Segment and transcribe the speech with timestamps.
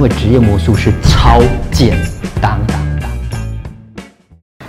[0.00, 1.94] 成为职业魔术师超简
[2.40, 2.58] 单。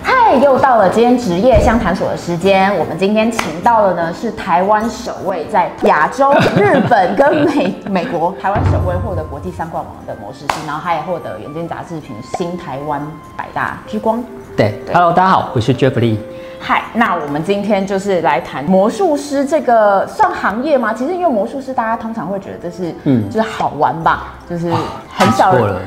[0.02, 2.70] 嗨，又到了今天职业相谈所的时间。
[2.76, 13.00] 我们今天请到的呢是台湾首位在亚洲、日本跟美 美国台湾首位获得国际三冠王的魔术师，然后他也获得《远见》杂志评新台湾
[13.34, 14.22] 百大之光。
[14.54, 16.18] 对，对，Hello，大家好，我是 Jeff Lee。
[16.64, 20.94] 嗨，那我们今天就是来谈魔术师这个算行业吗？
[20.94, 24.72] 其实因为魔术师，大家通常会觉得这是，嗯，就是好玩吧，就是
[25.12, 25.60] 很少人。
[25.60, 25.80] 错了，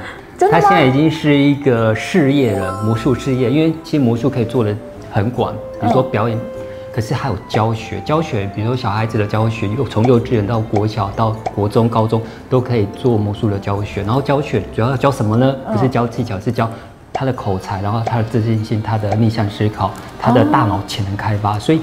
[0.52, 3.50] 他现在已经是一个事业了，魔术事业。
[3.50, 4.76] 因为其实魔术可以做的
[5.10, 6.42] 很广，比如说表演，嗯、
[6.94, 14.02] 可是还有教学，教学，比如说小孩子的教学，又从幼稚园到国小到国中、高中都可以做魔术的教学。
[14.02, 15.56] 然后教学主要要教什么呢？
[15.72, 16.70] 不是教技巧，是教。
[17.16, 21.80] 他的口才，然后他的自信心，他的逆向思考，他的大脑潜能开发，哦、所以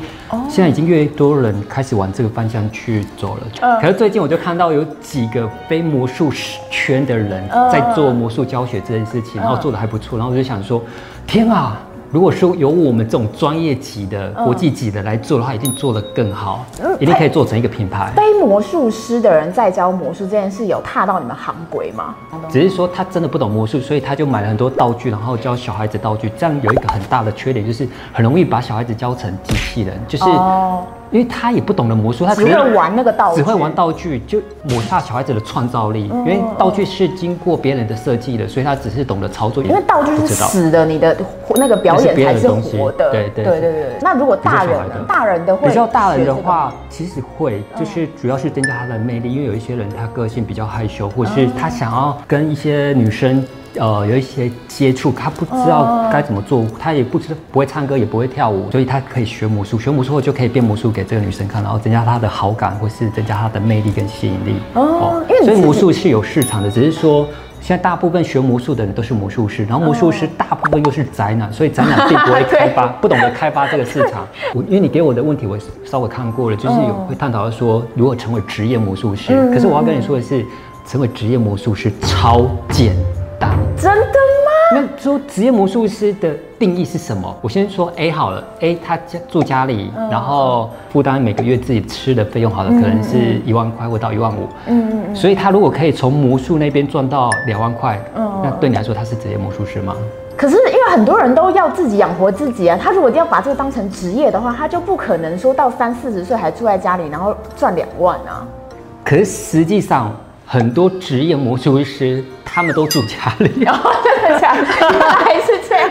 [0.46, 3.42] 现在已经越多人开始往这个方向去走了。
[3.62, 6.30] 嗯、可是最近我就看到有几个非魔术
[6.70, 10.83] 圈的人在做魔术教学这件事情，然后做的还不错，然后我就想说，
[11.27, 11.80] 天啊！
[12.12, 16.62] 如果是由我们这种专业级的、国际级的来做的话，一定做得更好，
[17.00, 18.12] 一定可以做成一个品牌。
[18.14, 22.14] 非魔术师的人在教魔术这件事，有踏到你们行规吗？
[22.50, 26.30] 只是说他真的不懂魔术，所以他就买了很多道具，然后教小孩子道具。
[26.36, 30.24] 这样有一个很大的缺点，就是很容易把小孩子教成机器人，就是。
[31.12, 36.08] 因为他也不懂得魔术，他只会玩那个道具，只会玩道具，就抹杀小孩子的创造力。
[36.08, 39.62] 因为道具是经过别人的设计的，所以他只是懂得操作。
[39.62, 41.14] 因为道具是死的，你的
[41.54, 43.10] 那个表演才是活的。
[43.12, 43.86] 对对对对对。
[44.00, 45.04] 那如果大人呢？
[45.06, 49.30] 大人的会比较大人的话，其实会就是主要是增加他的魅力。
[49.30, 53.44] 因为有一些人他个性比较害羞，或是他想要跟一些女生。
[53.78, 64.56] 呃，有一些接触，他不知道该怎么做，他也不知不会唱歌，也不会跳舞，所以他可以学魔术，学魔术后就可以变魔术给这个女生看，然后增加她的好感，或是增加她的魅力跟吸引力。
[64.75, 67.27] 哦，所以魔术是有市场的，只是说
[67.61, 74.27] 现在大部分学魔术的人都是魔术师，然后魔术师大部分又是宅男，所以宅男并不会开发，不懂得开发这个市场。
[74.55, 80.44] 我 因为你给我的问题，我稍微看过了，就是有会探讨说如何成为职业魔术师，可是我要跟你说的是，
[80.87, 82.97] 成为职业魔术师超简
[83.42, 83.50] 单。
[83.76, 84.50] 真的吗？
[84.75, 87.36] 那说职业魔术师的定义是什么？
[87.42, 94.47] 我先说 A 好了，A 他家住家里，嗯、然后负担每个月自己吃的费用好了，嗯、可能是一万块或到一万五。
[94.66, 95.14] 嗯嗯嗯。
[95.14, 99.94] 所以他如果可以从魔术那边赚到两万块，嗯，那对你来说他是职业魔术师吗？
[100.36, 108.47] 可是因为很多人都要自己养活自己啊，他如果要把这个当成职业的话，他就不可能说到三四十岁还住在家里，然后赚两万啊。
[109.04, 110.10] 可是实际上。
[110.44, 113.64] 很多职业魔术师，他们都住家里。
[113.64, 114.64] 哦，真的假的？
[115.25, 115.91] 还是这样？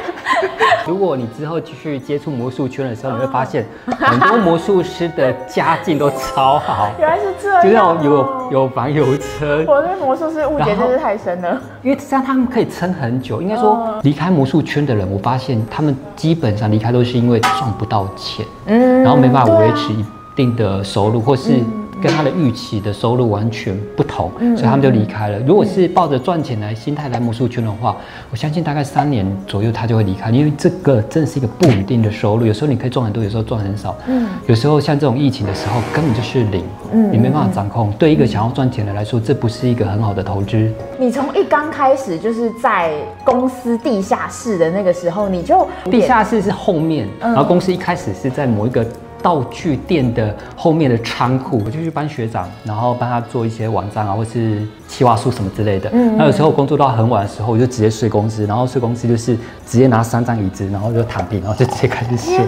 [0.85, 6.91] 如果你之后继续接触魔术圈的时候，你会发现很多魔术师的家境都超好。
[6.99, 9.63] 原来是这样，就那种有有房有车。
[9.67, 11.59] 我对魔术师误解真是太深了。
[11.81, 13.41] 因为这样他们可以撑很久。
[13.41, 21.63] 应该说，离开魔术圈的人，我发现他们基本上离开都是因为赚不到钱，嗯，然后没办法维持一定的收入，或是。
[22.01, 25.39] 跟他的预期的收入完全不同，嗯、所以他们就离开了。
[25.39, 27.95] 如果是抱着赚钱来心态来魔术圈的话，
[28.31, 32.45] 我相信大概三年左右他就会离开，因为这个真的是一个不稳定的收入。
[32.45, 33.95] 有时候你可以赚很多，有时候赚很少。
[34.07, 37.91] 嗯，有时候像这种疫情的时候，根本就是零，嗯，你没办法掌控。
[37.99, 40.71] 对一个想要赚钱的来说，这不是一个很好的投资。
[40.99, 42.91] 你从一刚开始就是在
[43.23, 48.85] 公司地下室的那个时候，你就地下室是后面，然后公司一开始是在某一个。
[49.21, 55.89] 道具店的后面的仓库，我就去帮学长，然后帮他做一些网站啊，或是企划书什么之类的。
[55.93, 62.45] 嗯，那有时候工作到很晚的时候，我就直接睡公司，然后睡公司就是直接拿三张椅子，然后就躺平，然后就直接开始睡。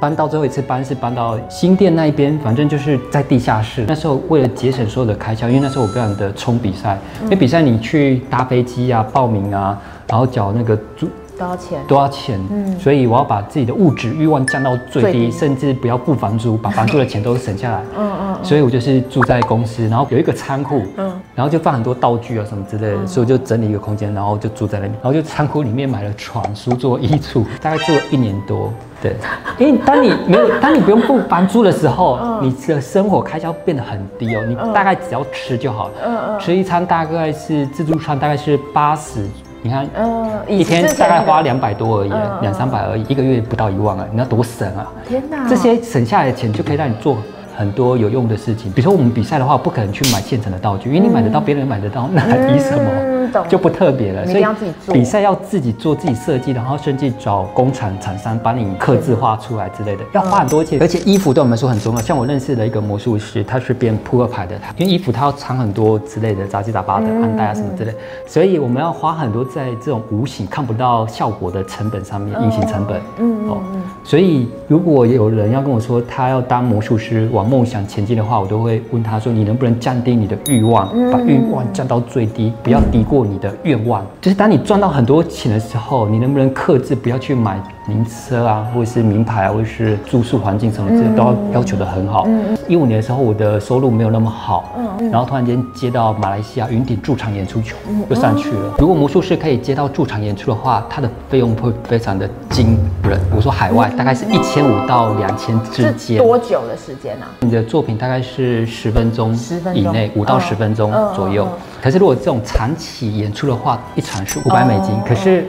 [0.00, 3.84] 搬到最后一次搬是搬到新店那一边，反正就是在地下室。
[3.86, 9.78] 那时候为了节省所有的开销，因为那时候我非常的冲比赛，因为比赛你去搭飞机啊、报名啊，
[10.08, 11.06] 然后缴那个租。
[11.40, 11.82] 多少钱？
[11.86, 12.38] 多少钱？
[12.50, 17.82] 嗯，所以我要把自己的物质欲望降到最低，甚至不要付房租，把房租的钱都省下来。
[17.96, 18.36] 嗯嗯。
[18.42, 28.70] 所以我就是住在公司，然后有一个仓库，嗯，然后就放很多道具啊什么之类的，嗯、所以我就整理一个空间，然后就住在那边，然后就仓库里面买了床、书桌、衣橱， 大概住了一年多。
[29.02, 29.16] 对，
[29.58, 35.94] 因为当你没有， 当你不用付房租的时候，嗯、你的生活开销变得很低哦，你大概只要吃就好了。
[36.04, 36.38] 嗯嗯。
[36.38, 39.26] 吃一餐大概是自助餐，大概是八十。
[39.62, 44.90] 你看，嗯，一天大概花两百多而已，两三百而已，一个月不到一万啊，你要多省啊！
[45.06, 47.18] 天哪，这些省下来的钱就可以让你做
[47.60, 48.72] 很多有用的事情。
[48.72, 52.90] 比如说我们比赛的话，不可能去买现成的道具，因为你买得到，别人买得到，那 比什么？
[52.90, 54.26] 嗯，就不特别了。
[54.26, 54.94] 所以要自己做。
[54.94, 60.80] 比赛要自己做，自己设计，然后甚至找工厂厂商帮你刻字画出来之类的，要花很多钱。
[60.80, 62.00] 而且衣服对我们来说很重要。
[62.00, 67.94] 像我认识的一个魔术师，他是编扑克牌的，因为衣服他要藏很多之类的杂七杂八的暗袋啊什么之类，
[68.26, 72.98] 所以我们要花很多在这种无形看不到效果的成本上面，隐形成本。
[73.18, 73.58] 嗯哦，
[74.02, 84.06] 所以如果有人要跟我说他要当魔术师往梦想前进的话，我都会问他说：你能不能降低你的欲望，把欲望降到最低，不要低过你的愿望。
[84.20, 87.60] 就是当你赚到很多钱的时候，你能不能克制，不要去买
[87.90, 92.26] 名车啊，或者是名牌啊，或者是住宿环境什么之类都要要求的很好。
[92.68, 94.72] 一五年的时候，我的收入没有那么好，
[95.10, 97.76] 然后突然间接到马来西亚云顶驻场演出球，
[98.08, 98.74] 就上去了。
[98.78, 103.20] 如果魔术师可以接到驻场演出的话，他的费用会非常的惊人。
[103.34, 106.18] 我说海外大概是一千五到两千之间。
[106.18, 107.26] 多久的时间呢？
[107.40, 109.36] 你的作品大概是十分钟
[109.74, 111.48] 以内，五到十分钟左右。
[111.82, 114.94] 可是如果这种长期演出的话，一场是五百美金。
[115.04, 115.46] 可是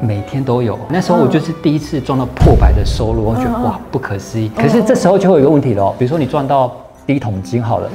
[0.00, 4.50] 每天都有，那时候我就是第一次赚到破百的收入，我觉得哇，不可思议。
[4.56, 6.72] 可是这时候就会有一个问题了，比如说你赚到
[7.06, 7.90] 第一桶金好了，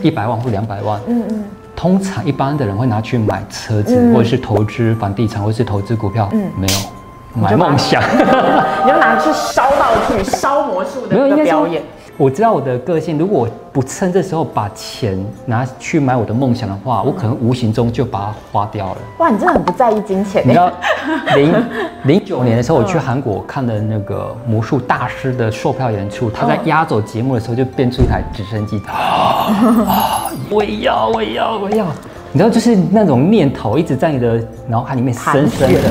[0.00, 1.44] 一百万或两百万，嗯嗯，
[1.74, 8.00] 通常一般的人会拿去买车子，或者是投资房地产，或者是投资股票，嗯，没有，买梦想，
[8.84, 11.82] 你要拿去烧道具、烧魔术的一个表演。
[12.18, 15.16] 我知道我的个性，如果我不趁这时候把钱
[15.46, 18.96] 拿去买我的梦想的话，我可能无形中就把它花掉了。
[19.18, 20.42] 哇，你真的很不在意金钱。
[20.44, 20.72] 你知道，
[21.36, 21.54] 零
[22.02, 31.86] 零九年的时候，我去韩国看了那个魔术大师的售票演出，他在压轴节目的时候就变出一台直升机，啊，我要，我要，我要。
[32.32, 35.90] 你知道，就是那种念头一直在你的脑海里面深深的。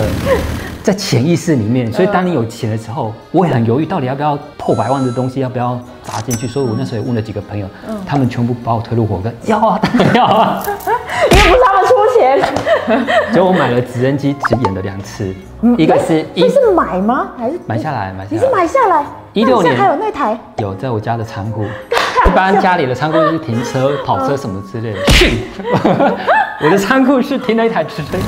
[0.88, 6.48] 在潜意识里面，所以当你有钱的时候，我也很犹豫，到底要不要破百万的东西，要不要砸进去？
[6.48, 7.68] 所以我那时候也问了几个朋友，
[8.06, 10.63] 他们全部把我推入火坑， 要啊，当然要啊，
[11.30, 12.42] 因为不是他们出钱。
[13.34, 15.36] 所以我买了直升机，只演了两次，
[15.78, 17.31] 一个是，你是买吗？
[17.38, 18.13] 还是买下来？
[18.13, 18.28] 买下来？
[18.30, 19.04] 你是买下来？
[19.34, 20.39] 一六年还有那台？
[20.60, 21.66] 有，在我家的仓库。
[22.25, 25.00] 一般家里的仓库就是停车、跑车什么之类的。
[26.64, 28.28] 我的仓库是停了一台直升机。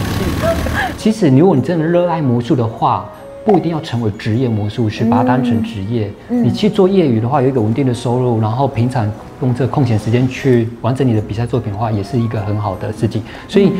[0.97, 3.05] 其实，如果你真的热爱魔术的话，
[3.45, 6.11] 不一定要成为职业魔术师，把它当成职业。
[6.27, 9.09] 你去做业余的话，有一个稳定的收入，然后平常
[9.41, 13.23] 用这个空闲时间去完成你的比赛作品的话，也是一个很好的事情。
[13.47, 13.71] 所以。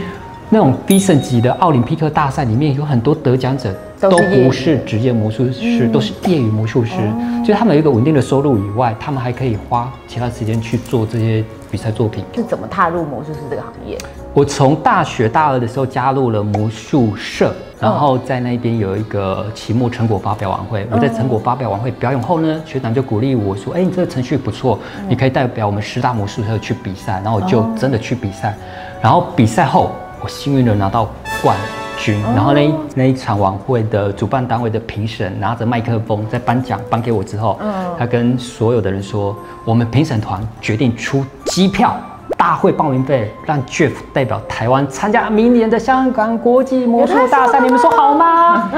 [0.52, 6.94] 那种 B 省级的奥林匹克大赛里面有很多得奖者，都不是职业魔术师，都是业余魔术师。
[7.42, 12.24] 就是他们有一个稳定的收入以外，他们还可以花其他时间去做这些比赛作品。
[12.36, 13.98] 是怎么踏入魔术师这个行业？
[14.34, 20.88] 我从大学大二的时候加入了魔术社，然后在那边有一个期末成果发表晚会。
[20.92, 28.56] 我在成果发表晚会表演后呢，学长就鼓励我说：“哎，你这个程序不错，你可以代表我们十大魔术社去比赛。”然后我就真的去比赛，
[29.02, 29.92] 然后比赛后。
[30.22, 31.10] 我幸运的拿到
[31.42, 31.56] 冠
[32.00, 37.60] 军，然后那那一场晚会的主办单位的评审拿着麦克风在颁奖，颁给我之后，
[37.98, 39.36] 他跟所有的人说
[39.66, 41.96] ：“我们评审团决定出机票、
[42.38, 48.72] 大会报名费，让 Jeff 代表台湾参加明年的香港国际魔术大赛， 你们说好吗？”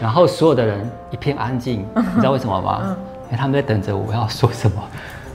[0.00, 2.96] 然后所有的人一片安静， 你知道为什么吗？
[3.26, 4.82] 因为他们在等着我要说什么。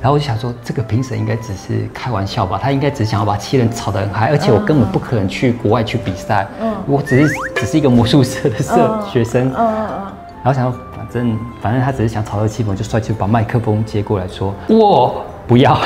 [0.02, 2.60] 然后我就想说，这个评审应该只是开玩笑吧？
[2.60, 6.48] 他应该只想要把气氛炒得很嗨，而且我根本不可能去国外去比赛。
[6.60, 9.50] 嗯，我只是只是一个魔术社的社学生。
[9.50, 10.14] 嗯嗯嗯。
[10.44, 15.78] 然后想说，反正反正他只是想炒热气氛，就帅气把麦克风接过来说：“我不要。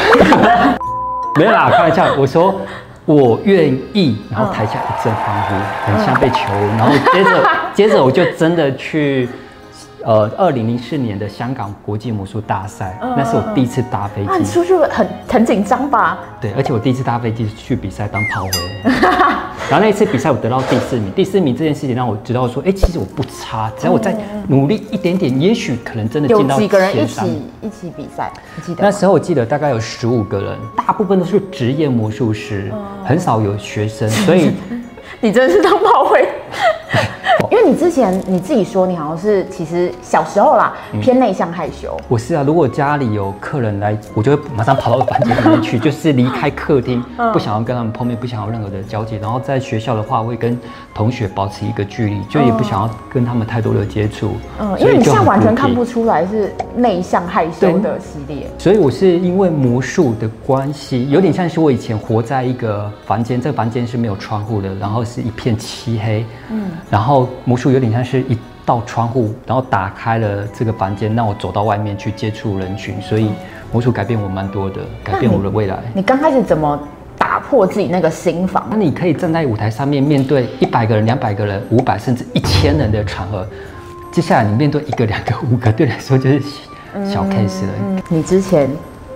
[1.38, 2.16] ”没有啦，开玩笑。
[2.18, 2.56] 我说
[3.04, 4.18] 我愿意。
[4.32, 6.68] 然后台下一阵欢呼，很像被求婚。
[6.78, 9.28] 然后接着接着我就真的去。
[10.06, 14.28] 呃，二零零四年的香港国际魔术大赛，嗯、那是我第一次搭飞机。
[14.28, 16.20] 那、啊、你出去很很紧张吧？
[16.40, 18.52] 对，而且我第一次搭飞机去比赛当炮灰。
[19.68, 24.16] 然后那一次比赛我得到第四名，第四名这件事情让我知道说，哎、欸，其实我不差，只要我再
[24.48, 28.32] 努力一点点，也许可能真的进到几个人一起一起比赛？
[28.56, 28.84] 你记得？
[28.84, 34.52] 那时候我记得大概有十五个人，大部分都是职业魔术师，嗯、很少有学生，所以
[35.20, 36.30] 你真的是当炮灰。
[37.52, 41.96] 因为你之前你自己说你好像是其实小时候啦偏内向害羞。
[42.08, 49.18] 我是啊，如果家里有客人来，我就会马上跑到房间里面去，就是离开客厅，不想要跟他们碰面，不想要任何的交集。
[49.18, 50.58] 然后在学校的话，会跟
[50.94, 54.32] 同学保持一个距离，就也不想要跟他们太多的接触。
[54.60, 58.48] 嗯，因为你现在完全看不出来是内向害羞的系列。
[58.58, 66.26] 所以我是因为魔术的关系，有点像是我以前活在一个房间，这个房间是没有窗户的，然后是一片漆黑。
[66.50, 67.28] 嗯，然后。
[67.44, 73.30] 魔术有点像是一道窗户，然后打开了这个房间，让我走到外面去接触人群，所以
[73.72, 75.78] 魔术改变我蛮多的，改变我的未来。
[75.94, 76.80] 你刚开始怎么
[77.18, 78.66] 打破自己那个心房？
[78.72, 83.46] 那你可以站在舞台上面，面对一百个人、两百个人、五百甚至一千人的场合，
[84.12, 86.42] 接下来你面对一个、两个、五个，对你来说就是
[87.08, 87.74] 小 case 了。
[87.82, 88.68] 嗯，你之前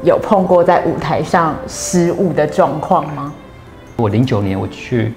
[0.04, 3.34] 有碰过在舞台上失误的状况吗？
[3.96, 5.12] 我零九年我去。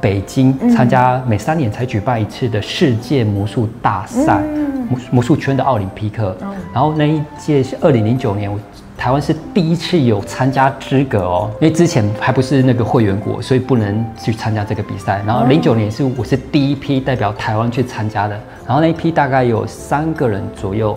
[0.00, 4.40] 北京参加每三年才举办一次的世界魔术大赛，
[4.88, 6.36] 魔魔术圈的奥林匹克。
[6.72, 8.58] 然后那一届是二零零九年，我
[8.96, 15.22] 台湾是第一次有参加资格哦，因为之前还不是那个会员国，所以不能去参加这个比赛。
[15.26, 20.96] 然后零九年是我是第一批代表台湾去参加的，然后那一批大概有三个人左右。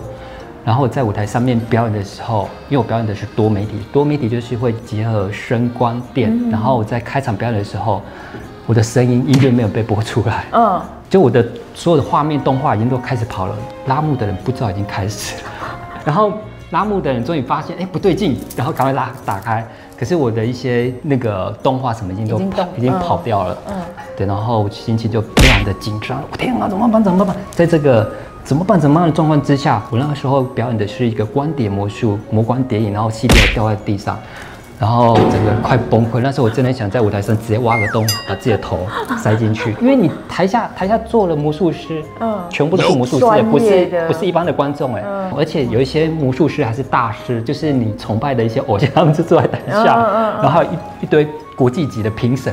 [0.64, 8.00] 然后在舞台上面表演的时候，因为我表演的是多媒体，多媒体就是会结合声光电，然后我在开场表演的时候。
[8.72, 15.50] 我的声音音乐没有被播出来，嗯，就我的所有的画面动画已经都开始跑了，拉幕的人不知道已经开始了，
[16.06, 16.32] 然后
[16.70, 19.62] 拉幕的人终于发现，哎，不对劲，然后赶快拉打开，
[19.94, 23.74] 可是我的一些那个动画什么已经都跑已经跑掉了，嗯，
[24.16, 27.04] 对，然后心情就非常的紧张，我天啊，怎么办？
[27.04, 27.36] 怎么办？
[27.50, 28.10] 在这个
[28.42, 28.80] 怎么办？
[28.80, 34.18] 怎么样的状况之下，我那个时候表演的是一个光碟魔术，魔光碟影，然后戏掉掉在地上。
[34.82, 38.80] 然后整个快崩溃，那时候我真的想在舞台上直接挖个洞，把自己的头
[39.16, 45.04] 塞进去， 因为你台下台下坐了魔术师，嗯，全部都是魔术师，不是不是一般的观众哎，
[45.36, 49.96] 而且有一些魔术师还是大师，就是你崇拜的一些偶像，他们就坐在台下，
[50.42, 52.52] 然后还有一一堆国际级的评审，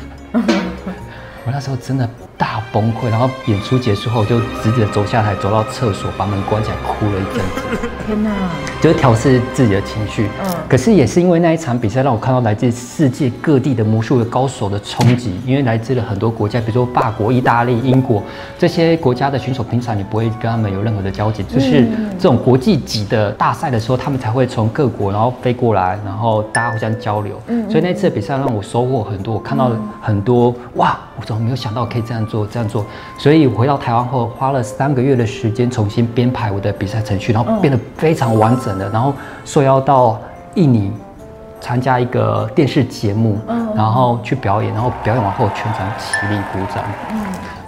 [0.36, 2.06] 我那时候真的。
[2.40, 7.88] 大崩溃，然后演出结束后就直接走下台，走到厕所，把门关起来，哭了一阵子。
[8.06, 8.30] 天哪！
[8.80, 10.28] 就是调试自己的情绪。
[10.42, 10.54] 嗯。
[10.68, 15.38] 可是也是因为那一场比赛，让我看到来自世界各地的魔术的高手的冲击。
[15.44, 18.22] 因为来自了很多国家，比如说法国、意大利、英国
[18.58, 21.86] 这些国家的选手，平常你不会跟他们有任何的交集，就是
[22.18, 27.40] 这种国际级的大赛的时候，他们才会从各国然后飞过来，然后大家互相交流。
[27.48, 27.68] 嗯。
[27.68, 32.20] 所以那次的比赛让我收获很多，我看到了很多哇，我怎么没有想到可以这样。
[32.30, 32.84] 做这样做，
[33.18, 39.12] 所以回到台湾后，花了三个月的时间重新编排我的比赛程序，然后变得非常完整的，然后
[39.44, 40.18] 受邀到
[40.54, 40.92] 印尼
[41.60, 43.38] 参加一个电视节目，
[43.74, 46.82] 然后去表演，然后表演完后全场起立鼓掌。
[47.10, 47.18] 嗯，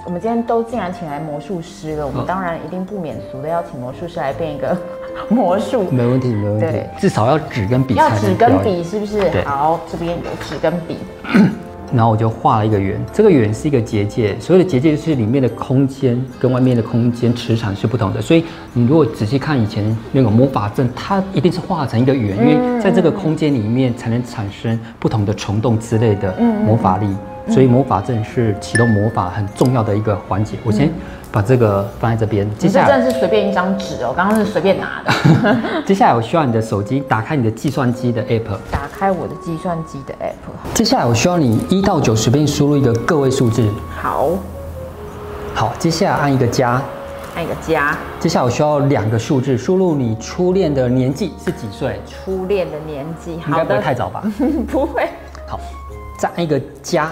[0.05, 4.77] 我们今天都竟然请来魔术师了，我们当然一定不免俗的要请魔术师来变一个
[5.29, 5.87] 魔术。
[5.91, 6.67] 没问题，没问题。
[6.67, 7.95] 对，至少要纸跟笔。
[7.95, 9.31] 要纸跟笔是不是？
[9.45, 10.99] 好，这边有纸跟笔。
[11.95, 26.35] 然后我就画了一个圆，这个圆是一个结界，所有的结界就是里面的空间跟外面的空间磁场是不同的，所以你如果仔细看以前那个魔法阵，它一定是画成一个圆，因为在这个空间里面才能产生不同的虫洞之类的
[26.65, 27.07] 魔法力，
[27.49, 30.57] 所以魔法阵是启动魔法很重要的一个环节。
[30.65, 30.91] 我先。
[31.33, 32.49] 把这个放在这边。
[32.59, 35.13] 接下来真的是随便一张纸哦，刚刚是随便拿的。
[35.87, 38.59] 接下来我需要你的手机打开你的计算机的 app。
[38.71, 40.75] 打开我的计算机的 app。
[40.75, 43.67] 接下来我需要你一到九随便输入一个个位数字。
[44.01, 44.29] 好。
[45.55, 46.81] 好，接下来按一个加。
[47.35, 47.97] 按一个加。
[48.21, 51.99] 接下来我需要两个数字，输入你初恋的年纪是几岁？
[52.07, 54.23] 初恋的年纪，应该不会太早吧？
[54.71, 55.09] 不会。
[55.47, 55.59] 好，
[56.19, 57.11] 再按一个加。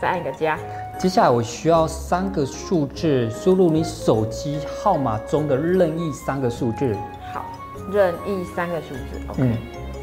[0.00, 0.56] 再按一个加。
[0.98, 6.92] 接下来我需要三个数字，输入你手机号码中的任意三个数字。
[7.32, 7.44] 好，
[7.92, 9.20] 任意三个数字。
[9.28, 9.56] OK，嗯，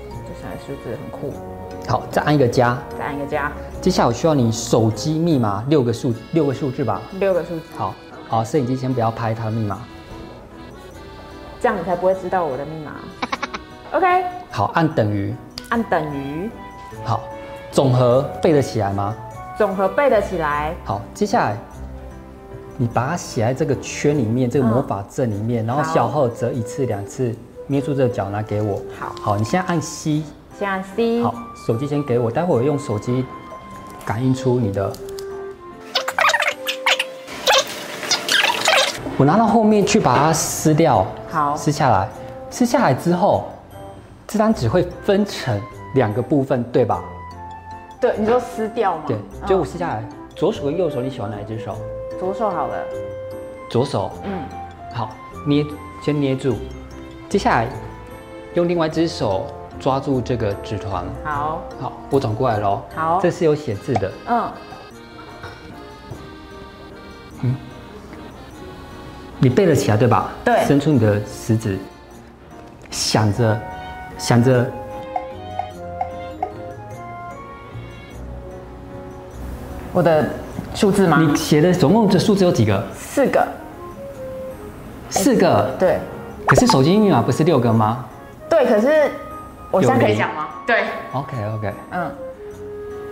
[0.09, 1.33] 这三个数字很酷。
[1.85, 2.77] 好，再按一个加。
[2.97, 3.51] 再按一个加。
[3.81, 7.01] 接下来我需要你手机密码六个数六个数字吧。
[7.19, 7.65] 六个数字。
[7.75, 7.93] 好，
[8.29, 9.81] 好，摄影机先不要拍它的密码，
[11.59, 12.93] 这样你才不会知道我的密码。
[13.91, 14.23] OK。
[14.49, 15.35] 好，按等于。
[15.67, 16.49] 按等于。
[17.03, 17.21] 好，
[17.69, 19.13] 总和背得起来吗？
[19.57, 20.75] 总和背得起来。
[20.83, 21.57] 好，接下来
[22.77, 27.33] 你把它写在这个圈里面，这个魔法阵里面，嗯、然后小号折一次两次，
[27.67, 28.81] 捏住这个角拿给我。
[28.99, 30.23] 好，好，你现在按 C，
[30.59, 31.23] 先按 C。
[31.23, 31.33] 好，
[31.65, 33.25] 手机先给我，待会儿我用手机
[34.05, 34.91] 感应出你的。
[39.17, 41.07] 我拿到后面去把它撕掉。
[41.31, 42.09] 好，撕下来，
[42.49, 43.45] 撕下来之后，
[44.27, 45.57] 这张纸会分成
[45.93, 47.01] 两个部分，对吧？
[48.05, 49.03] 对，你说撕掉吗？
[49.07, 51.75] 对，就我撕下来，左手跟右手，你喜欢哪一只手？
[52.19, 52.77] 左手好了。
[53.67, 54.11] 左手。
[54.23, 54.43] 嗯。
[54.93, 55.09] 好，
[55.47, 55.65] 捏，
[56.03, 56.55] 先捏住。
[57.27, 57.67] 接下来，
[58.53, 59.47] 用另外一只手
[59.79, 61.03] 抓住这个纸团。
[61.23, 61.63] 好。
[61.81, 62.79] 好，我转过来喽。
[62.93, 63.19] 好。
[63.19, 64.11] 这是有写字的。
[64.27, 64.51] 嗯。
[67.41, 67.55] 嗯。
[69.39, 70.29] 你背了起来对吧？
[70.43, 70.63] 对。
[70.65, 71.79] 伸出你的食指，
[72.91, 73.59] 想着，
[74.19, 74.63] 想着。
[79.95, 80.29] 我的
[80.73, 81.17] 数字吗？
[81.21, 82.83] 你写的总共的数字有几个？
[82.93, 83.47] 四个。
[85.09, 85.73] 四个。
[85.79, 85.97] 对。
[86.45, 88.03] 可是手机密码不是六个吗？
[88.49, 89.09] 对，可是
[89.71, 90.47] 我现在可以讲吗？
[90.67, 90.83] 对
[91.13, 92.11] ，OK OK，嗯，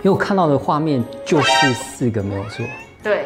[0.02, 2.66] 因为我看到的画面就是四个没有错，
[3.02, 3.24] 对。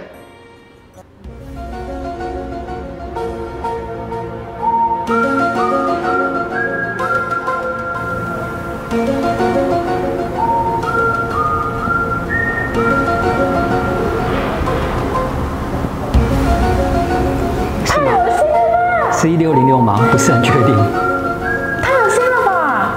[19.20, 19.98] 是一六零六吗？
[20.12, 20.76] 不是很确定。
[21.82, 22.94] 太恶心了吧！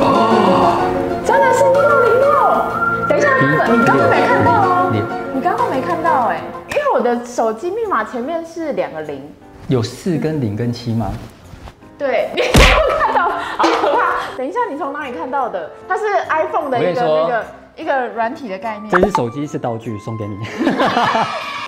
[0.00, 0.80] 哦，
[1.26, 3.06] 真的是一六零六。
[3.06, 3.28] 等一下，
[3.70, 4.90] 你刚刚没看到哦。
[5.34, 9.30] 你刚刚没看到哎，因为我的手机密码前面是两个零。
[9.68, 11.12] 有四跟零跟七吗？
[11.98, 12.52] 对， 你有没
[12.88, 13.28] 有看到？
[13.28, 14.36] 好可怕！
[14.38, 15.70] 等一下，你从哪里看到的？
[15.86, 17.44] 它是 iPhone 的一个那个
[17.76, 18.88] 一个软体的概念。
[18.90, 20.38] 这是手机是道具，送给你。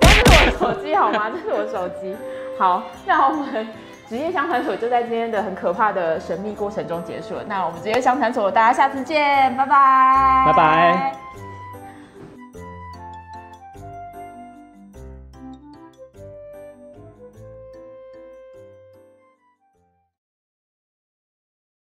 [0.00, 1.24] 这是我手机好吗？
[1.30, 2.16] 这是我手机。
[2.58, 3.66] 好，那我们
[4.08, 7.42] 职业相谈所就在今天的很可怕的神秘过程中结束了。
[7.46, 11.21] 那我们职业相谈所，大家下次见，拜拜，拜拜。